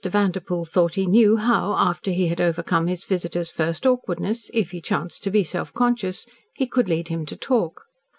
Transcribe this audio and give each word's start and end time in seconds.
Vanderpoel 0.03 0.65
thought 0.65 0.95
he 0.95 1.05
knew 1.05 1.37
how, 1.37 1.75
after 1.77 2.09
he 2.09 2.25
had 2.25 2.41
overcome 2.41 2.87
his 2.87 3.03
visitor's 3.05 3.51
first 3.51 3.85
awkwardness 3.85 4.49
if 4.51 4.71
he 4.71 4.81
chanced 4.81 5.21
to 5.21 5.29
be 5.29 5.43
self 5.43 5.71
conscious 5.75 6.25
he 6.55 6.65
could 6.65 6.89
lead 6.89 7.09
him 7.09 7.23
to 7.23 7.35
talk. 7.35 7.83